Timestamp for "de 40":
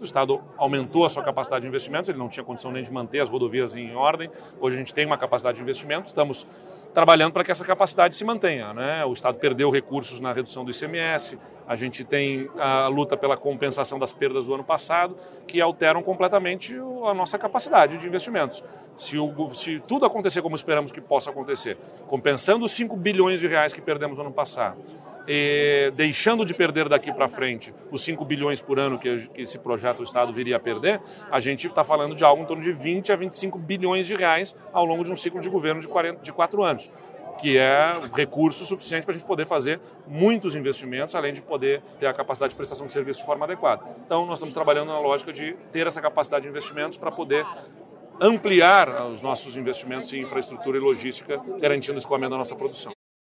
35.82-36.22